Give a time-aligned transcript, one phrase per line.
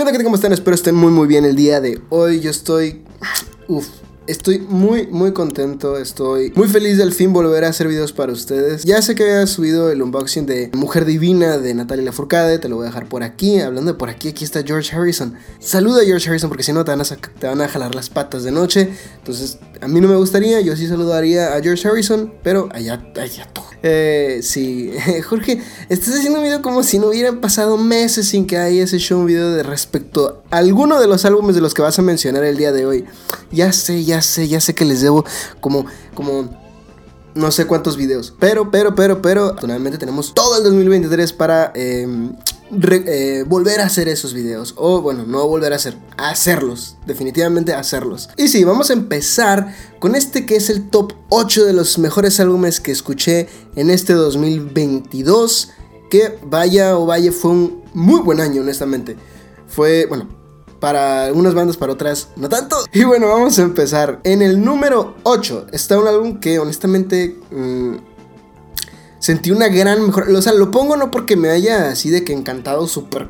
[0.00, 0.24] ¿Qué onda?
[0.24, 0.54] ¿Cómo están?
[0.54, 2.40] Espero estén muy, muy bien el día de hoy.
[2.40, 3.02] Yo estoy...
[3.68, 3.86] Uf,
[4.30, 5.98] Estoy muy, muy contento.
[5.98, 8.84] Estoy muy feliz de al fin volver a hacer videos para ustedes.
[8.84, 12.60] Ya sé que había subido el unboxing de Mujer Divina de Natalia Lafourcade.
[12.60, 13.58] Te lo voy a dejar por aquí.
[13.58, 15.34] Hablando de por aquí, aquí está George Harrison.
[15.58, 18.08] Saluda a George Harrison porque si no te van, a te van a jalar las
[18.08, 18.90] patas de noche.
[19.18, 20.60] Entonces, a mí no me gustaría.
[20.60, 22.32] Yo sí saludaría a George Harrison.
[22.42, 23.66] Pero allá, allá todo.
[23.82, 24.92] Eh, sí,
[25.28, 28.98] Jorge, estás haciendo un video como si no hubieran pasado meses sin que haya ese
[28.98, 32.02] show un video de respecto a alguno de los álbumes de los que vas a
[32.02, 33.04] mencionar el día de hoy.
[33.50, 35.24] Ya sé, ya sé, ya sé que les debo
[35.60, 36.50] como, como
[37.34, 38.34] no sé cuántos videos.
[38.38, 41.72] Pero, pero, pero, pero, afortunadamente tenemos todo el 2023 para
[42.70, 44.74] em, eh, volver a hacer esos videos.
[44.76, 46.96] O bueno, no volver a hacer, hacerlos.
[47.06, 48.28] Definitivamente hacerlos.
[48.36, 52.40] Y sí, vamos a empezar con este que es el top 8 de los mejores
[52.40, 55.70] álbumes que escuché en este 2022.
[56.10, 59.16] Que vaya o vaya, fue un muy buen año, honestamente.
[59.68, 60.28] Fue, bueno,
[60.80, 62.76] para algunas bandas, para otras no tanto.
[62.92, 64.20] Y bueno, vamos a empezar.
[64.24, 67.94] En el número 8 está un álbum que honestamente mm,
[69.20, 70.28] sentí una gran mejor.
[70.30, 73.28] O sea, lo pongo no porque me haya así de que encantado super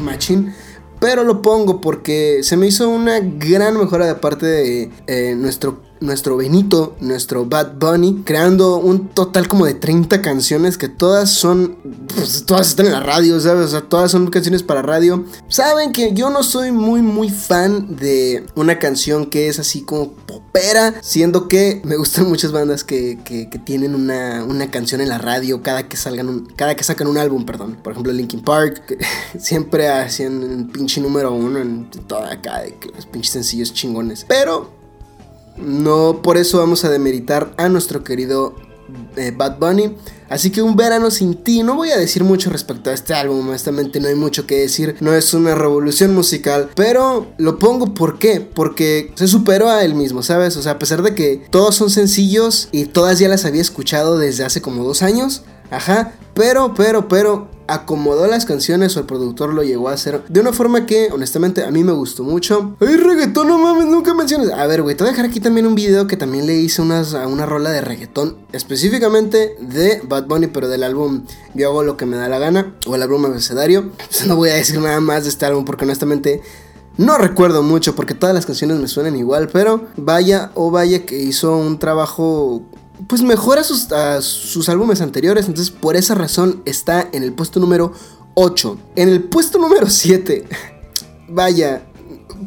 [0.00, 0.54] machín.
[0.98, 5.82] Pero lo pongo porque se me hizo una gran mejora de parte de eh, nuestro
[6.02, 11.78] nuestro Benito, nuestro Bad Bunny, creando un total como de 30 canciones que todas son,
[12.14, 13.66] pues, todas están en la radio, ¿sabes?
[13.66, 15.24] O sea, todas son canciones para radio.
[15.48, 20.12] Saben que yo no soy muy, muy fan de una canción que es así como
[20.12, 25.18] popera, siendo que me gustan muchas bandas que, que, tienen una, una, canción en la
[25.18, 27.78] radio cada que salgan un, cada que sacan un álbum, perdón.
[27.82, 28.98] Por ejemplo, Linkin Park, que
[29.38, 34.24] siempre hacían un pinche número uno en toda acá de los pinches sencillos chingones.
[34.28, 34.81] Pero
[35.56, 38.54] no por eso vamos a demeritar a nuestro querido
[39.16, 39.94] eh, Bad Bunny.
[40.28, 43.46] Así que un verano sin ti, no voy a decir mucho respecto a este álbum,
[43.48, 47.92] honestamente no hay mucho que decir, no es una revolución musical, pero lo pongo.
[47.92, 50.56] Porque se superó a él mismo, ¿sabes?
[50.56, 54.18] O sea, a pesar de que todos son sencillos y todas ya las había escuchado
[54.18, 59.52] desde hace como dos años, ajá, pero, pero, pero, acomodó las canciones o el productor
[59.54, 62.76] lo llegó a hacer de una forma que honestamente a mí me gustó mucho.
[62.80, 63.48] ¡Ay, reggaetón!
[63.48, 64.50] No mames, nunca menciones.
[64.50, 66.82] A ver, güey, te voy a dejar aquí también un video que también le hice
[66.82, 71.24] unas, a una rola de reggaetón, específicamente de Bad Bunny, pero del álbum
[71.54, 73.90] Yo hago lo que me da la gana, o el álbum abecedario.
[74.26, 76.42] No voy a decir nada más de este álbum porque honestamente...
[76.98, 81.22] No recuerdo mucho porque todas las canciones me suenan igual, pero vaya o vaya que
[81.22, 82.62] hizo un trabajo
[83.08, 83.88] pues mejora sus,
[84.20, 85.46] sus álbumes anteriores.
[85.46, 87.92] Entonces, por esa razón está en el puesto número
[88.34, 88.78] 8.
[88.96, 90.48] En el puesto número 7,
[91.28, 91.86] vaya,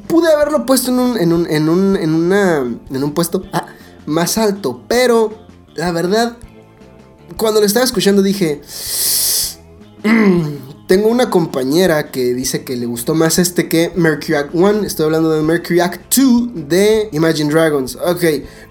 [0.07, 3.67] pude haberlo puesto en un, en un, en un, en una, en un puesto ah,
[4.05, 5.33] más alto, pero
[5.75, 6.37] la verdad,
[7.37, 8.61] cuando lo estaba escuchando dije,
[10.03, 14.83] mm, tengo una compañera que dice que le gustó más este que Mercury Act 1.
[14.83, 17.95] Estoy hablando de Mercury Act 2 de Imagine Dragons.
[17.95, 18.23] Ok,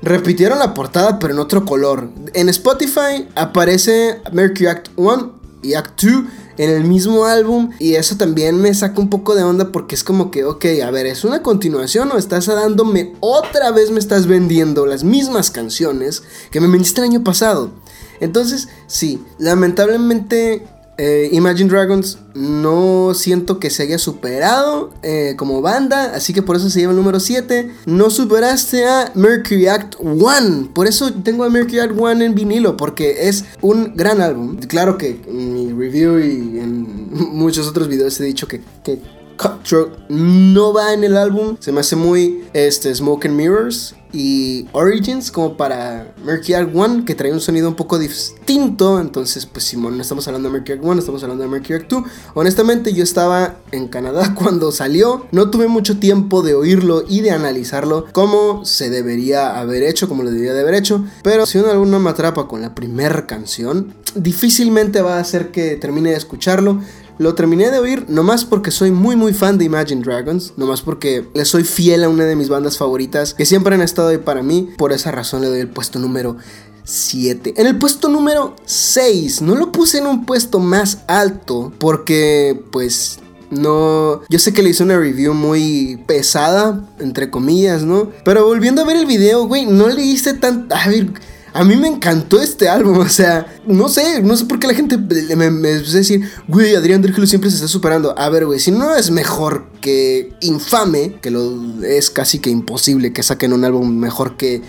[0.03, 2.11] repitieron la portada pero en otro color.
[2.33, 6.25] En Spotify aparece Mercury Act 1 y Act 2
[6.57, 10.05] en el mismo álbum y eso también me saca un poco de onda porque es
[10.05, 14.29] como que, ok, a ver, ¿es una continuación o estás dándome otra vez me estás
[14.29, 17.73] vendiendo las mismas canciones que me vendiste el año pasado?
[18.21, 20.65] Entonces, sí, lamentablemente
[20.97, 26.57] eh, Imagine Dragons no siento que se haya superado eh, como banda, así que por
[26.57, 27.71] eso se lleva el número 7.
[27.87, 32.77] No superaste a Mercury Act 1, por eso tengo a Mercury Act 1 en vinilo,
[32.77, 34.59] porque es un gran álbum.
[34.69, 39.01] Claro que en mi review y en muchos otros videos he dicho que, que
[39.37, 44.69] Cutthroat no va en el álbum, se me hace muy este, Smoke and Mirrors y
[44.73, 49.01] Origins como para Mercury One que trae un sonido un poco distinto.
[49.01, 52.05] Entonces, pues Simón, no estamos hablando de Mercury One, estamos hablando de Mercury Arc 2.
[52.35, 55.27] Honestamente, yo estaba en Canadá cuando salió.
[55.33, 60.23] No tuve mucho tiempo de oírlo y de analizarlo como se debería haber hecho, como
[60.23, 61.05] lo debería de haber hecho.
[61.23, 65.77] Pero si uno alguna me atrapa con la primera canción, difícilmente va a hacer que
[65.77, 66.81] termine de escucharlo.
[67.19, 71.29] Lo terminé de oír nomás porque soy muy muy fan de Imagine Dragons, nomás porque
[71.33, 74.43] le soy fiel a una de mis bandas favoritas que siempre han estado ahí para
[74.43, 76.37] mí, por esa razón le doy el puesto número
[76.83, 77.55] 7.
[77.57, 83.21] En el puesto número 6, no lo puse en un puesto más alto porque pues
[83.51, 88.11] no, yo sé que le hice una review muy pesada, entre comillas, ¿no?
[88.25, 90.67] Pero volviendo a ver el video, güey, no le hice tan...
[90.71, 91.13] A ver,
[91.55, 94.75] a mí me encantó este álbum, o sea, no sé, no sé por qué la
[94.75, 98.19] gente me, me, a decir, güey, Adrián Drexler siempre se está superando.
[98.19, 103.13] A ver, güey, si no es mejor que Infame, que lo es casi que imposible
[103.13, 104.63] que saquen un álbum mejor que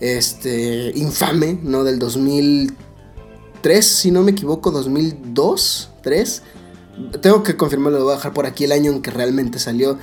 [0.00, 1.84] este Infame, ¿no?
[1.84, 6.42] Del 2003, si no me equivoco, 2002, 3.
[7.22, 9.98] Tengo que confirmarlo, lo voy a dejar por aquí el año en que realmente salió.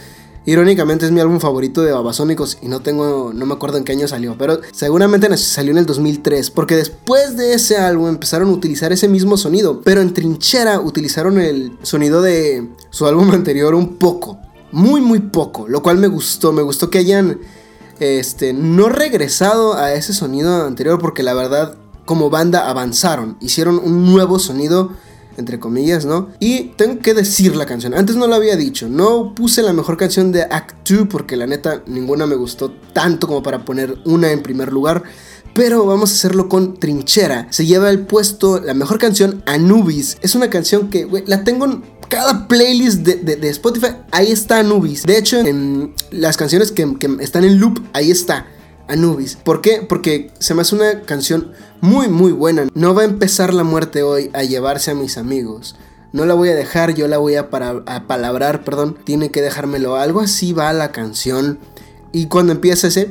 [0.46, 3.92] Irónicamente es mi álbum favorito de Babasónicos y no tengo, no me acuerdo en qué
[3.92, 8.52] año salió, pero seguramente salió en el 2003, porque después de ese álbum empezaron a
[8.52, 13.98] utilizar ese mismo sonido, pero en Trinchera utilizaron el sonido de su álbum anterior un
[13.98, 14.40] poco,
[14.72, 17.40] muy muy poco, lo cual me gustó, me gustó que hayan
[18.00, 24.12] este no regresado a ese sonido anterior porque la verdad como banda avanzaron, hicieron un
[24.12, 24.92] nuevo sonido
[25.38, 26.30] entre comillas, ¿no?
[26.40, 27.94] Y tengo que decir la canción.
[27.94, 28.90] Antes no lo había dicho.
[28.90, 33.28] No puse la mejor canción de Act 2 porque la neta ninguna me gustó tanto
[33.28, 35.04] como para poner una en primer lugar.
[35.54, 37.48] Pero vamos a hacerlo con Trinchera.
[37.50, 40.18] Se lleva el puesto la mejor canción Anubis.
[40.22, 43.96] Es una canción que, la tengo en cada playlist de, Spotify.
[44.12, 45.04] Ahí está Anubis.
[45.04, 48.48] De hecho, en las canciones que, que están en loop, ahí está.
[48.88, 49.36] Anubis.
[49.36, 49.86] ¿Por qué?
[49.88, 51.52] Porque se me hace una canción
[51.82, 52.68] muy muy buena.
[52.74, 55.76] No va a empezar la muerte hoy a llevarse a mis amigos.
[56.14, 58.98] No la voy a dejar, yo la voy a, para, a palabrar, perdón.
[59.04, 59.96] Tiene que dejármelo.
[59.96, 61.60] Algo así va la canción.
[62.12, 63.10] Y cuando empieza ese...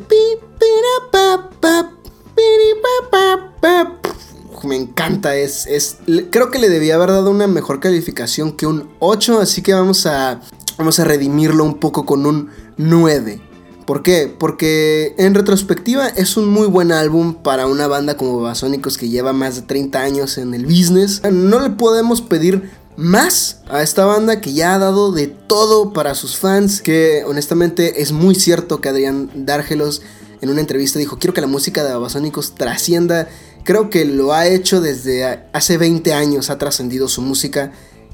[4.64, 5.98] Me encanta, es, es...
[6.30, 10.04] Creo que le debía haber dado una mejor calificación que un 8, así que vamos
[10.06, 10.42] a...
[10.76, 13.49] Vamos a redimirlo un poco con un 9.
[13.90, 14.32] ¿Por qué?
[14.38, 19.32] Porque en retrospectiva es un muy buen álbum para una banda como Basónicos que lleva
[19.32, 21.22] más de 30 años en el business.
[21.28, 26.14] No le podemos pedir más a esta banda que ya ha dado de todo para
[26.14, 30.02] sus fans, que honestamente es muy cierto que Adrián Dárgelos
[30.40, 33.28] en una entrevista dijo, quiero que la música de Babasónicos trascienda,
[33.64, 37.72] creo que lo ha hecho desde hace 20 años, ha trascendido su música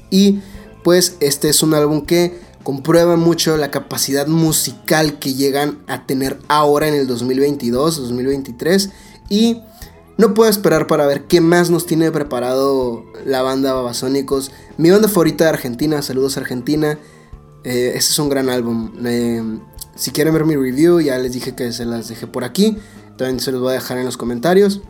[0.09, 0.39] y
[0.83, 6.37] pues este es un álbum que comprueba mucho la capacidad musical que llegan a tener
[6.49, 8.89] ahora en el 2022, 2023
[9.29, 9.61] y
[10.17, 14.51] no puedo esperar para ver qué más nos tiene preparado la banda Babasónicos.
[14.75, 16.99] Mi banda favorita de Argentina, saludos Argentina.
[17.63, 18.91] Este es un gran álbum.
[19.05, 19.41] Eh,
[19.95, 22.77] si quieren ver mi review, ya les dije que se las dejé por aquí.
[23.17, 24.81] También se los voy a dejar en los comentarios.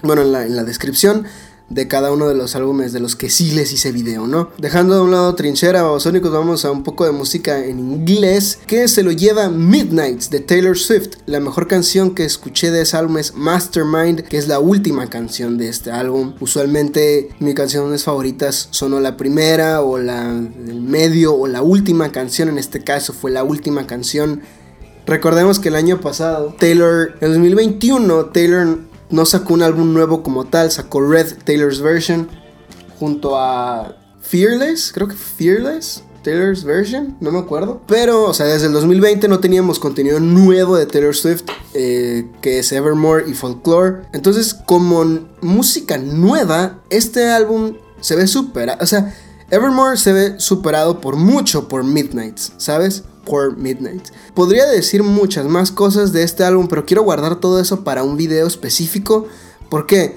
[0.00, 1.26] Bueno, en la descripción
[1.72, 4.50] de cada uno de los álbumes de los que sí les hice video, ¿no?
[4.58, 8.88] Dejando de un lado Trinchera Babasónicos, vamos a un poco de música en inglés que
[8.88, 11.16] se lo lleva Midnights de Taylor Swift.
[11.26, 15.56] La mejor canción que escuché de ese álbum es Mastermind, que es la última canción
[15.56, 16.34] de este álbum.
[16.40, 22.12] Usualmente mis canciones favoritas son o la primera o la del medio o la última
[22.12, 24.42] canción, en este caso fue la última canción.
[25.06, 28.78] Recordemos que el año pasado, Taylor, en 2021, Taylor
[29.12, 32.28] no sacó un álbum nuevo como tal, sacó Red Taylor's Version
[32.98, 36.02] junto a Fearless, creo que Fearless.
[36.22, 37.82] Taylor's Version, no me acuerdo.
[37.88, 41.42] Pero, o sea, desde el 2020 no teníamos contenido nuevo de Taylor Swift,
[41.74, 44.02] eh, que es Evermore y Folklore.
[44.12, 45.04] Entonces, como
[45.40, 48.78] música nueva, este álbum se ve superado.
[48.82, 49.12] O sea,
[49.50, 53.04] Evermore se ve superado por mucho por Midnights, ¿sabes?
[53.24, 54.08] Por Midnight.
[54.34, 58.16] Podría decir muchas más cosas de este álbum, pero quiero guardar todo eso para un
[58.16, 59.26] video específico.
[59.70, 60.16] Porque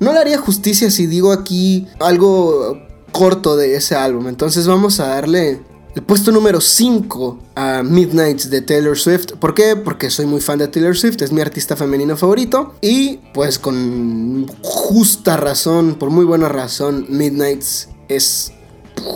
[0.00, 2.78] no le haría justicia si digo aquí algo
[3.12, 4.28] corto de ese álbum.
[4.28, 5.60] Entonces vamos a darle
[5.94, 9.32] el puesto número 5 a Midnights de Taylor Swift.
[9.40, 9.76] ¿Por qué?
[9.76, 12.74] Porque soy muy fan de Taylor Swift, es mi artista femenino favorito.
[12.82, 18.52] Y pues con justa razón, por muy buena razón, Midnights es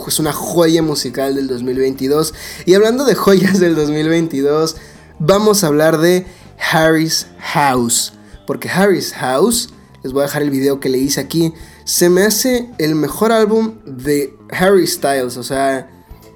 [0.07, 2.33] es una joya musical del 2022.
[2.65, 4.75] Y hablando de joyas del 2022,
[5.19, 6.25] vamos a hablar de
[6.71, 8.13] Harry's House.
[8.45, 9.69] Porque Harry's House,
[10.03, 11.53] les voy a dejar el video que le hice aquí,
[11.85, 15.37] se me hace el mejor álbum de Harry Styles.
[15.37, 15.89] O sea,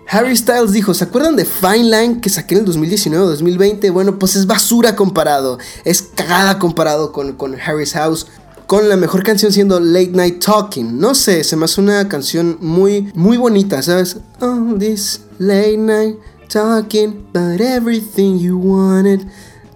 [0.08, 3.92] Harry Styles dijo, ¿se acuerdan de Fine Line que saqué en el 2019-2020?
[3.92, 8.28] Bueno, pues es basura comparado, es cagada comparado con, con Harry's House
[8.68, 11.00] con la mejor canción siendo Late Night Talking.
[11.00, 14.18] No sé, se me hace una canción muy, muy bonita, ¿sabes?
[14.42, 16.18] Oh, this late night
[16.48, 19.28] talking about everything you wanted.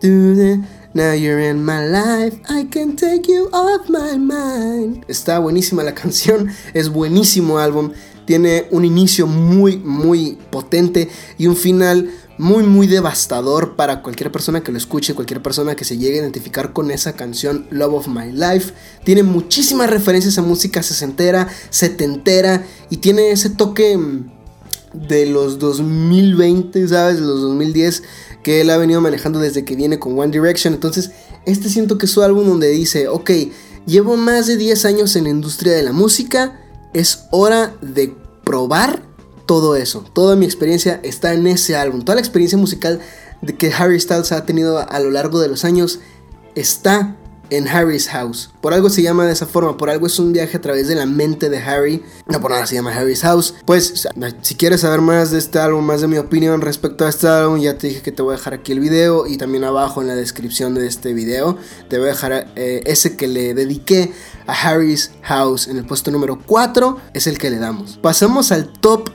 [0.01, 5.05] Do now you're in my life, I can take you off my mind.
[5.07, 7.91] Está buenísima la canción, es buenísimo álbum.
[8.25, 14.63] Tiene un inicio muy, muy potente y un final muy muy devastador para cualquier persona
[14.63, 18.07] que lo escuche, cualquier persona que se llegue a identificar con esa canción Love of
[18.07, 18.73] My Life.
[19.03, 24.31] Tiene muchísimas referencias a música sesentera, setentera y tiene ese toque mm,
[25.09, 27.17] de los 2020, ¿sabes?
[27.17, 28.03] De los 2010
[28.41, 30.73] que él ha venido manejando desde que viene con One Direction.
[30.73, 31.11] Entonces,
[31.45, 33.31] este siento que es su álbum donde dice, ok,
[33.85, 36.57] llevo más de 10 años en la industria de la música,
[36.93, 38.15] es hora de
[38.45, 39.08] probar
[39.49, 40.05] todo eso.
[40.13, 42.03] Toda mi experiencia está en ese álbum.
[42.03, 42.99] Toda la experiencia musical
[43.41, 46.01] de que Harry Styles ha tenido a lo largo de los años
[46.53, 47.15] está
[47.49, 48.51] en Harry's House.
[48.61, 50.93] Por algo se llama de esa forma, por algo es un viaje a través de
[50.93, 52.03] la mente de Harry.
[52.27, 53.55] No por nada se llama Harry's House.
[53.65, 54.07] Pues
[54.43, 57.59] si quieres saber más de este álbum, más de mi opinión respecto a este álbum,
[57.59, 60.09] ya te dije que te voy a dejar aquí el video y también abajo en
[60.09, 61.57] la descripción de este video
[61.89, 64.13] te voy a dejar eh, ese que le dediqué
[64.45, 67.97] a Harry's House en el puesto número 4, es el que le damos.
[67.97, 69.09] Pasamos al top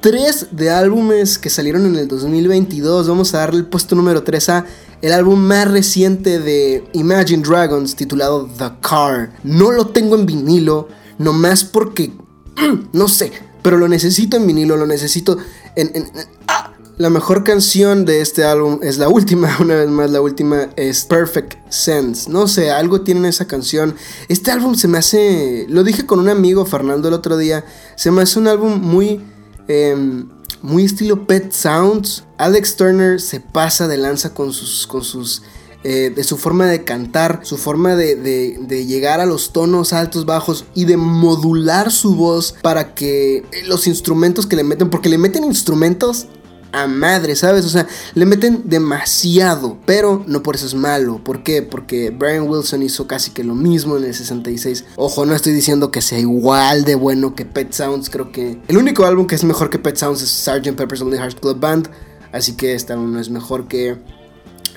[0.00, 3.08] 3 de álbumes que salieron en el 2022.
[3.08, 4.66] Vamos a darle el puesto número 3 a
[5.02, 9.32] el álbum más reciente de Imagine Dragons titulado The Car.
[9.44, 10.88] No lo tengo en vinilo,
[11.18, 12.12] nomás porque...
[12.92, 15.38] no sé, pero lo necesito en vinilo, lo necesito
[15.76, 16.10] en...
[16.48, 16.72] ¡ah!
[16.96, 21.06] La mejor canción de este álbum es la última, una vez más, la última es
[21.06, 22.30] Perfect Sense.
[22.30, 23.94] No sé, algo tiene en esa canción.
[24.28, 27.64] Este álbum se me hace, lo dije con un amigo, Fernando, el otro día,
[27.96, 29.20] se me hace un álbum muy...
[29.70, 30.28] Em,
[30.62, 32.24] muy estilo Pet Sounds.
[32.38, 35.42] Alex Turner se pasa de lanza con sus, con sus
[35.84, 40.26] eh, de su forma de cantar, su forma de, de, llegar a los tonos altos,
[40.26, 45.18] bajos y de modular su voz para que los instrumentos que le meten, porque le
[45.18, 46.26] meten instrumentos
[46.72, 47.64] a madre, ¿sabes?
[47.64, 51.22] O sea, le meten demasiado, pero no por eso es malo.
[51.22, 51.62] ¿Por qué?
[51.62, 54.84] Porque Brian Wilson hizo casi que lo mismo en el 66.
[54.96, 58.76] Ojo, no estoy diciendo que sea igual de bueno que Pet Sounds, creo que el
[58.76, 60.76] único álbum que es mejor que Pet Sounds es Sgt.
[60.76, 61.90] Pepper's Only Hearts Club Band,
[62.32, 63.96] así que este álbum no es mejor que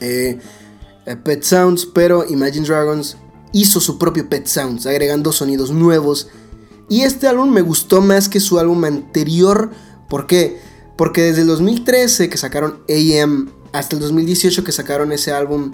[0.01, 0.39] eh,
[1.05, 3.17] eh, Pet Sounds, pero Imagine Dragons
[3.51, 6.27] hizo su propio Pet Sounds, agregando sonidos nuevos.
[6.89, 9.71] Y este álbum me gustó más que su álbum anterior.
[10.09, 10.59] ¿Por qué?
[11.03, 15.73] Porque desde el 2013 que sacaron AM hasta el 2018 que sacaron ese álbum,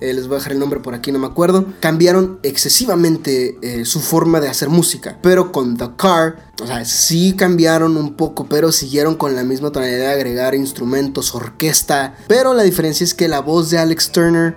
[0.00, 3.84] eh, les voy a dejar el nombre por aquí, no me acuerdo, cambiaron excesivamente eh,
[3.84, 5.20] su forma de hacer música.
[5.22, 9.70] Pero con The Car, o sea, sí cambiaron un poco, pero siguieron con la misma
[9.70, 12.16] tonalidad de agregar instrumentos, orquesta.
[12.26, 14.56] Pero la diferencia es que la voz de Alex Turner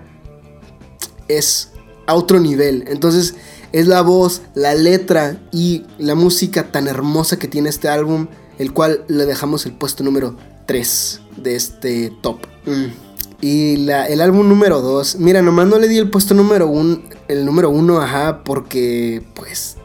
[1.27, 1.73] es
[2.07, 2.85] a otro nivel.
[2.87, 3.35] Entonces
[3.71, 8.73] es la voz, la letra y la música tan hermosa que tiene este álbum el
[8.73, 10.35] cual le dejamos el puesto número
[10.65, 12.39] 3 de este top.
[12.65, 13.07] Mm.
[13.39, 17.45] Y el álbum número 2, mira, nomás no le di el puesto número 1, el
[17.45, 19.77] número 1, ajá, porque pues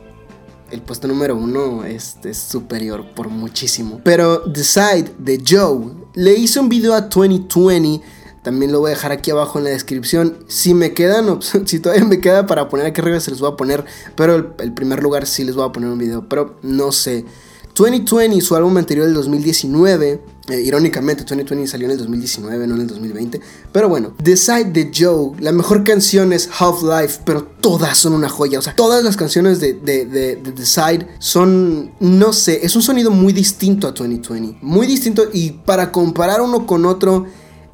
[0.71, 4.01] el puesto número 1 es, es, superior por muchísimo.
[4.03, 8.03] Pero The Side de Joe le hizo un video a 2020.
[8.43, 10.39] También lo voy a dejar aquí abajo en la descripción.
[10.49, 13.57] Si me quedan, si todavía me queda para poner aquí arriba, se los voy a
[13.57, 13.85] poner.
[14.17, 16.27] Pero el, el primer lugar sí les voy a poner un video.
[16.27, 17.27] Pero no sé.
[17.75, 22.81] 2020, su álbum anterior del 2019, eh, irónicamente 2020 salió en el 2019, no en
[22.83, 23.41] el 2020,
[23.73, 28.29] pero bueno, The Side de Joe, la mejor canción es Half-Life, pero todas son una
[28.29, 32.83] joya, o sea, todas las canciones de, de, The Side son, no sé, es un
[32.83, 37.27] sonido muy distinto a 2020, muy distinto y para comparar uno con otro,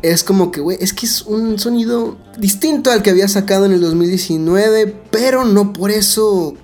[0.03, 3.73] es como que, güey, es que es un sonido distinto al que había sacado en
[3.73, 6.55] el 2019, pero no por eso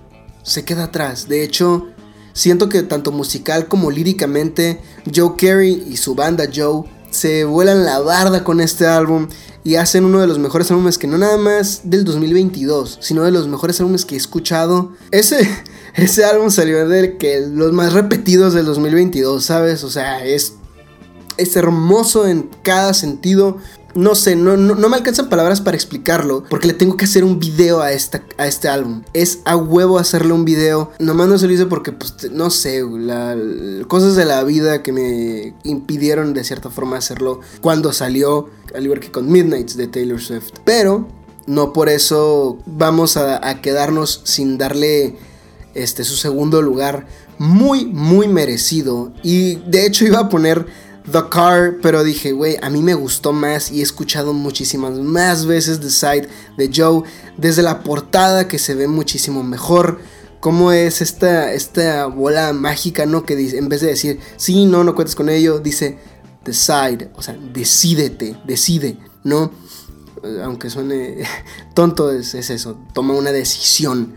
[0.45, 1.27] se queda atrás.
[1.29, 1.89] De hecho,
[2.35, 4.81] Siento que tanto musical como líricamente,
[5.15, 9.29] Joe Carey y su banda Joe se vuelan la barda con este álbum
[9.63, 13.31] y hacen uno de los mejores álbumes que no nada más del 2022, sino de
[13.31, 14.93] los mejores álbumes que he escuchado.
[15.13, 15.49] Ese,
[15.95, 19.85] ese álbum salió de que los más repetidos del 2022, ¿sabes?
[19.85, 20.55] O sea, es,
[21.37, 23.59] es hermoso en cada sentido
[23.95, 27.39] no sé, no, no, me alcanzan palabras para explicarlo, porque le tengo que hacer un
[27.39, 29.03] video a, esta, a este álbum.
[29.13, 30.91] Es a huevo hacerle un video.
[30.99, 33.37] Nomás no se lo hice porque, pues, no sé, la,
[33.87, 39.01] cosas de la vida que me impidieron de cierta forma hacerlo cuando salió, al igual
[39.01, 40.51] que con Midnights de Taylor Swift.
[40.65, 41.07] Pero
[41.47, 45.17] no por eso vamos a, a quedarnos sin darle
[45.75, 47.07] este, su segundo lugar.
[47.39, 49.13] Muy, muy merecido.
[49.23, 50.67] Y de hecho iba a poner
[51.11, 55.45] The Car, pero dije, güey, a mí me gustó más y he escuchado muchísimas más
[55.45, 57.03] veces The Side de Joe,
[57.37, 59.99] desde la portada que se ve muchísimo mejor.
[60.41, 63.25] Cómo es esta, esta bola mágica, ¿no?
[63.25, 65.99] Que en vez de decir, sí, no, no cuentes con ello, dice,
[66.45, 69.53] decide, o sea, decídete, decide, ¿no?
[70.43, 71.25] Aunque suene
[71.75, 74.17] tonto, es eso, toma una decisión.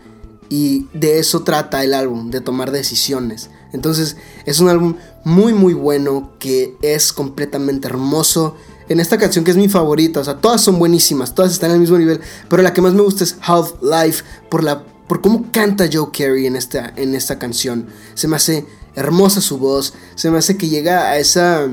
[0.50, 3.50] Y de eso trata el álbum, de tomar decisiones.
[3.72, 4.94] Entonces es un álbum
[5.24, 8.56] muy muy bueno que es completamente hermoso.
[8.88, 11.80] En esta canción que es mi favorita, o sea, todas son buenísimas, todas están al
[11.80, 15.46] mismo nivel, pero la que más me gusta es Half Life por la por cómo
[15.52, 17.86] canta Joe Carey en esta en esta canción.
[18.14, 21.68] Se me hace hermosa su voz, se me hace que llega a esa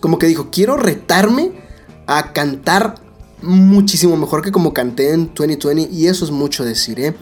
[0.00, 1.52] como que dijo, quiero retarme
[2.06, 2.96] a cantar
[3.42, 7.14] muchísimo mejor que como canté en 2020 y eso es mucho decir, ¿eh?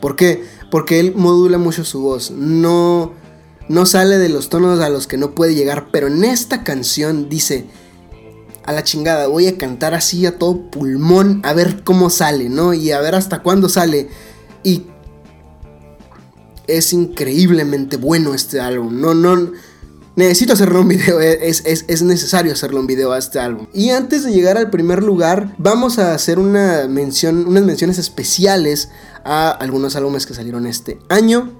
[0.00, 0.44] ¿Por qué?
[0.70, 2.30] Porque él modula mucho su voz.
[2.30, 3.12] No
[3.68, 7.28] no sale de los tonos a los que no puede llegar, pero en esta canción
[7.28, 7.66] dice,
[8.64, 12.74] a la chingada, voy a cantar así a todo pulmón a ver cómo sale, ¿no?
[12.74, 14.08] Y a ver hasta cuándo sale.
[14.64, 14.86] Y
[16.66, 19.00] es increíblemente bueno este álbum.
[19.00, 19.52] No, no.
[20.16, 23.66] Necesito hacerle un video, es, es, necesario hacerle un video a este álbum.
[23.74, 28.88] Y antes de llegar al primer lugar, vamos a hacer una mención, unas menciones especiales
[29.24, 31.52] a algunos álbumes que salieron este año.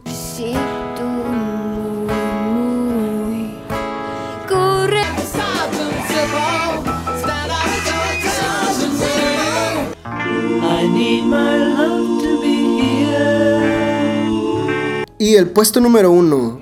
[15.26, 16.60] Y el puesto número uno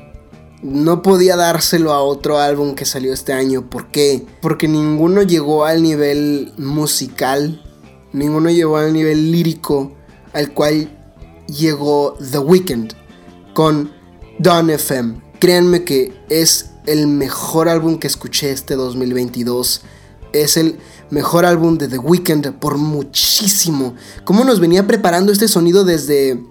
[0.63, 3.69] no podía dárselo a otro álbum que salió este año.
[3.69, 4.25] ¿Por qué?
[4.41, 7.63] Porque ninguno llegó al nivel musical,
[8.15, 9.93] ninguno llegó al nivel lírico
[10.33, 10.89] al cual
[11.47, 12.95] llegó The Weeknd
[13.53, 13.93] con
[14.39, 15.21] Dawn FM.
[15.41, 19.83] Créanme que es el mejor álbum que escuché este 2022.
[20.33, 20.79] Es el
[21.11, 23.95] mejor álbum de The Weeknd por muchísimo.
[24.25, 26.43] Cómo nos venía preparando este sonido desde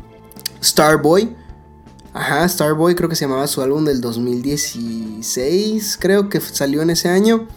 [0.64, 1.42] Starboy.
[2.14, 7.10] Ajá, Starboy creo que se llamaba su álbum del 2016, creo que salió en ese
[7.10, 7.48] año.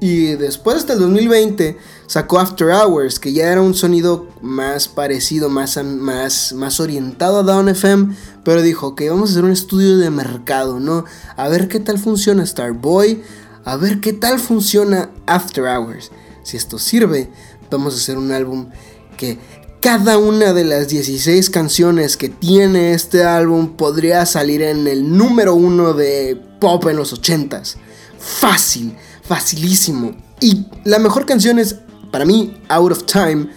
[0.00, 5.48] Y después hasta el 2020 sacó After Hours, que ya era un sonido más parecido,
[5.48, 8.14] más, más, más orientado a Down FM,
[8.44, 11.04] pero dijo que vamos a hacer un estudio de mercado, ¿no?
[11.36, 13.22] A ver qué tal funciona Starboy,
[13.64, 16.10] a ver qué tal funciona After Hours.
[16.42, 17.30] Si esto sirve,
[17.70, 18.68] vamos a hacer un álbum
[19.16, 19.38] que
[19.80, 25.54] cada una de las 16 canciones que tiene este álbum podría salir en el número
[25.54, 27.76] uno de pop en los 80s.
[28.18, 30.16] Fácil, facilísimo.
[30.40, 31.76] Y la mejor canción es,
[32.10, 33.48] para mí, Out of Time.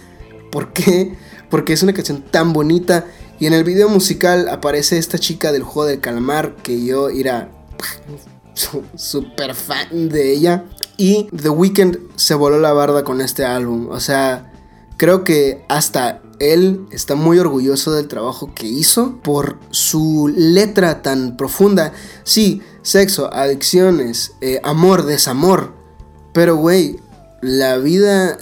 [0.52, 1.16] ¿Por qué?
[1.48, 3.06] Porque es una canción tan bonita.
[3.38, 7.50] Y en el video musical aparece esta chica del juego del calamar que yo era
[8.94, 10.64] súper fan de ella.
[10.96, 13.88] Y The Weeknd se voló la barda con este álbum.
[13.90, 14.49] O sea,
[15.00, 21.38] creo que hasta él está muy orgulloso del trabajo que hizo por su letra tan
[21.38, 21.94] profunda.
[22.22, 25.72] Sí, sexo, adicciones, eh, amor, desamor.
[26.34, 27.00] Pero, güey,
[27.40, 28.36] la vida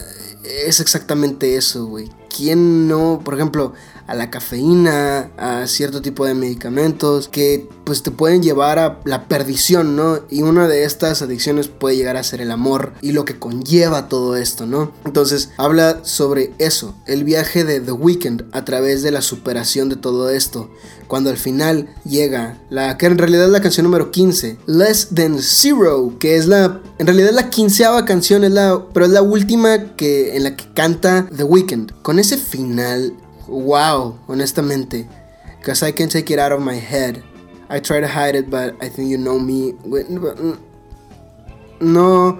[0.66, 2.10] es exactamente eso, güey.
[2.36, 3.74] ¿Quién no, por ejemplo,
[4.08, 9.28] a la cafeína, a cierto tipo de medicamentos que pues te pueden llevar a la
[9.28, 10.20] perdición, ¿no?
[10.30, 14.08] Y una de estas adicciones puede llegar a ser el amor y lo que conlleva
[14.08, 14.92] todo esto, ¿no?
[15.04, 19.96] Entonces habla sobre eso, el viaje de The Weeknd a través de la superación de
[19.96, 20.70] todo esto,
[21.06, 25.38] cuando al final llega la que en realidad es la canción número 15, Less Than
[25.40, 29.96] Zero, que es la en realidad la quinceava canción es la pero es la última
[29.96, 31.92] que en la que canta The Weeknd.
[32.02, 33.14] Con ese final
[33.48, 35.06] wow, honestamente.
[35.58, 37.22] Because I can take it out of my head.
[37.68, 39.74] I try to hide it, but I think you know me.
[41.80, 42.38] No,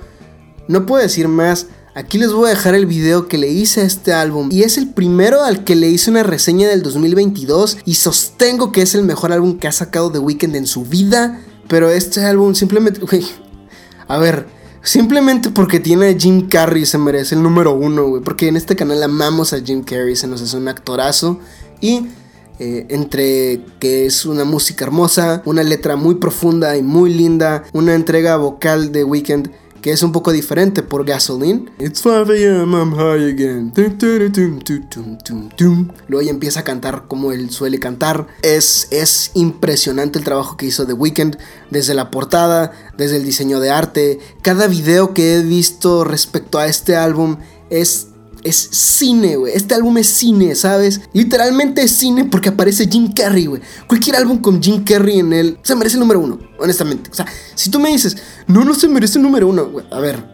[0.68, 1.66] no puedo decir más.
[1.94, 4.51] Aquí les voy a dejar el video que le hice a este álbum.
[4.53, 7.79] Y es el primero al que le hice una reseña del 2022.
[7.85, 11.40] Y sostengo que es el mejor álbum que ha sacado The Weeknd en su vida.
[11.66, 13.01] Pero este álbum simplemente...
[14.09, 14.47] a ver,
[14.82, 18.22] Simplemente porque tiene a Jim Carrey se merece el número uno, güey.
[18.22, 21.40] Porque en este canal amamos a Jim Carrey, se nos hace un actorazo.
[21.80, 22.06] Y
[22.58, 27.94] eh, entre que es una música hermosa, una letra muy profunda y muy linda, una
[27.94, 31.70] entrega vocal de Weekend que es un poco diferente por Gasoline.
[31.78, 33.72] It's 5 a.m., I'm high again.
[36.08, 38.26] Luego ella empieza a cantar como él suele cantar.
[38.42, 41.36] Es, es impresionante el trabajo que hizo The Weeknd,
[41.70, 44.18] desde la portada, desde el diseño de arte.
[44.42, 47.36] Cada video que he visto respecto a este álbum
[47.70, 48.08] es
[48.44, 49.53] es cine, güey.
[49.55, 51.01] Este álbum es cine, ¿sabes?
[51.12, 53.62] Literalmente es cine porque aparece Jim Carrey, güey.
[53.87, 57.11] Cualquier álbum con Jim Carrey en él se merece el número uno, honestamente.
[57.11, 59.87] O sea, si tú me dices, no, no se merece el número uno, güey.
[59.90, 60.24] A ver,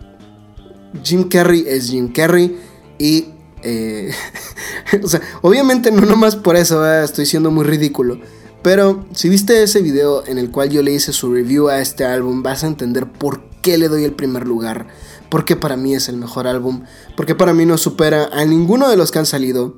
[1.03, 2.59] Jim Carrey es Jim Carrey
[2.99, 3.27] y...
[3.63, 4.13] Eh,
[5.03, 8.21] o sea, obviamente no nomás por eso estoy siendo muy ridículo.
[8.63, 12.05] Pero si viste ese video en el cual yo le hice su review a este
[12.05, 14.87] álbum, vas a entender por qué le doy el primer lugar
[15.35, 16.85] porque para mí es el mejor álbum,
[17.17, 19.75] porque para mí no supera a ninguno de los que han salido,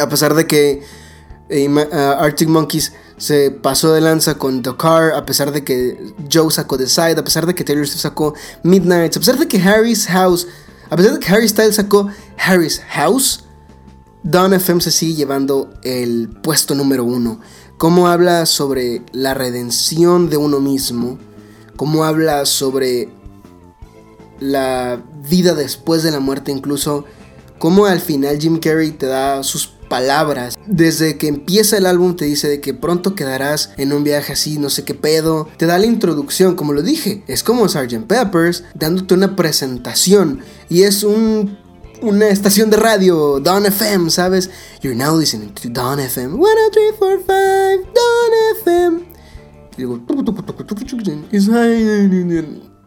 [0.00, 0.84] a pesar de que
[1.48, 6.14] eh, uh, Arctic Monkeys se pasó de lanza con The Car, a pesar de que
[6.32, 9.48] Joe sacó The Side, a pesar de que Taylor Swift sacó Midnight, a pesar de
[9.48, 10.46] que Harry's House,
[10.90, 13.46] a pesar de que Harry Styles sacó Harry's House,
[14.22, 17.40] Don FM se sigue llevando el puesto número uno.
[17.78, 21.18] Cómo habla sobre la redención de uno mismo,
[21.74, 23.17] cómo habla sobre
[24.40, 27.04] la vida después de la muerte incluso,
[27.58, 30.54] como al final Jim Carrey te da sus palabras.
[30.66, 34.58] Desde que empieza el álbum te dice de que pronto quedarás en un viaje así,
[34.58, 35.48] no sé qué pedo.
[35.56, 37.24] Te da la introducción, como lo dije.
[37.26, 38.06] Es como Sgt.
[38.06, 40.40] Peppers dándote una presentación.
[40.68, 41.58] Y es un
[42.00, 44.50] una estación de radio, Don FM, ¿sabes?
[44.82, 46.34] You're now listening to Don FM.
[46.34, 49.02] 1, 2, 3, 4, 5, Don FM.
[49.76, 50.00] Y digo,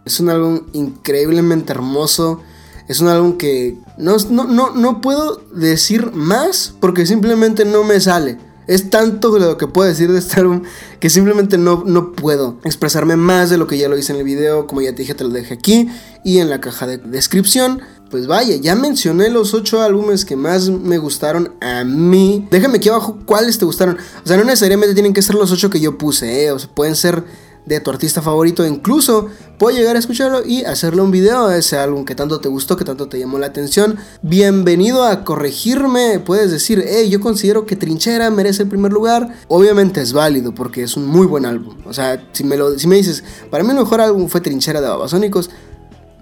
[0.06, 2.42] es un álbum increíblemente hermoso.
[2.88, 8.00] Es un álbum que no, no, no, no puedo decir más porque simplemente no me
[8.00, 8.38] sale.
[8.68, 10.64] Es tanto lo que puedo decir de este álbum
[11.00, 14.24] que simplemente no, no puedo expresarme más de lo que ya lo hice en el
[14.24, 14.68] video.
[14.68, 15.90] Como ya te dije, te lo dejé aquí
[16.24, 17.82] y en la caja de descripción.
[18.10, 22.48] Pues vaya, ya mencioné los 8 álbumes que más me gustaron a mí.
[22.52, 23.98] Déjame aquí abajo cuáles te gustaron.
[24.24, 26.52] O sea, no necesariamente tienen que ser los 8 que yo puse, ¿eh?
[26.52, 27.24] O sea, pueden ser
[27.66, 28.66] de tu artista favorito.
[28.66, 32.50] Incluso puedo llegar a escucharlo y hacerle un video a ese álbum que tanto te
[32.50, 33.98] gustó, que tanto te llamó la atención.
[34.22, 36.20] Bienvenido a corregirme.
[36.20, 39.36] Puedes decir, hey, yo considero que Trinchera merece el primer lugar.
[39.48, 41.76] Obviamente es válido porque es un muy buen álbum.
[41.86, 44.82] O sea, si me, lo, si me dices, para mí el mejor álbum fue Trinchera
[44.82, 45.50] de Babasónicos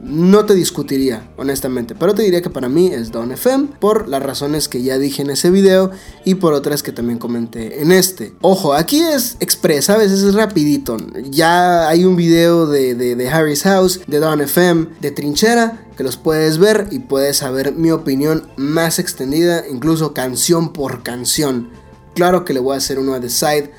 [0.02, 4.24] no te discutiría, honestamente, pero te diría que para mí es Don FM por las
[4.24, 5.92] razones que ya dije en ese video
[6.24, 8.34] y por otras que también comenté en este.
[8.42, 10.98] Ojo, aquí es express, a veces es rapidito.
[11.30, 16.16] Ya hay un video de, de, Harry's House, de Don FM, de Trinchera, que los
[16.16, 21.70] puedes ver y puedes saber mi opinión más extendida, incluso canción por canción.
[22.16, 23.72] Claro que le voy a hacer uno a The Side,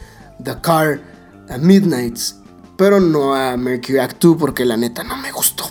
[0.44, 1.00] The Car,
[1.48, 2.37] a Midnights,
[2.76, 5.64] pero no a Mercury Act 2 porque la neta no me gustó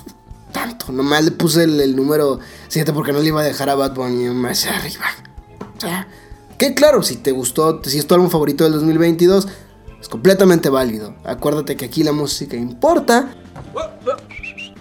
[0.59, 0.91] tanto.
[0.91, 4.29] Nomás le puse el, número 7 porque no le iba a dejar a Bad Bunny
[4.29, 5.05] más arriba.
[5.77, 9.47] O que claro, si te gustó, si es tu álbum favorito del 2022,
[10.01, 11.15] es completamente válido.
[11.23, 13.33] Acuérdate que aquí la música importa.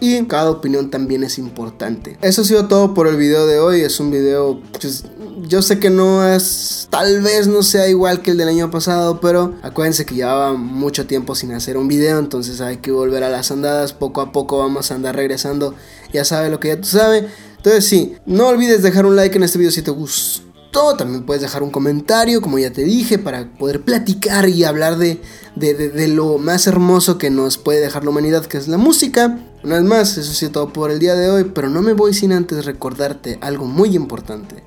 [0.01, 2.19] Y cada opinión también es importante.
[2.21, 3.81] Eso ha sido todo por el video de hoy.
[3.81, 5.05] Es un video pues,
[5.46, 9.20] yo sé que no es, tal vez no sea igual que el del año pasado,
[9.20, 13.31] pero acuérdense que llevaba mucho tiempo sin hacer un video, entonces hay que volver a
[13.31, 15.74] las andadas, poco a poco vamos a andar regresando,
[16.12, 17.24] ya sabe lo que ya tú sabes.
[17.57, 20.48] Entonces sí, no olvides dejar un like en este video si te gustó,
[20.96, 25.20] también puedes dejar un comentario, como ya te dije, para poder platicar y hablar de,
[25.57, 29.38] de, lo más hermoso que nos puede dejar la humanidad, que es la música.
[29.64, 32.14] Una vez más, eso sí todo por el día de hoy, pero no me voy
[32.14, 34.62] sin antes recordarte algo muy importante.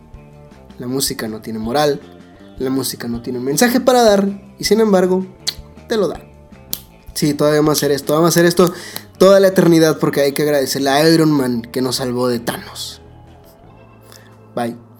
[0.81, 2.01] La música no tiene moral,
[2.57, 5.23] la música no tiene un mensaje para dar y sin embargo
[5.87, 6.19] te lo da.
[7.13, 8.73] Sí, todavía vamos a hacer esto, vamos a hacer esto
[9.19, 12.99] toda la eternidad porque hay que agradecerle a Iron Man que nos salvó de Thanos.
[14.55, 14.90] Bye.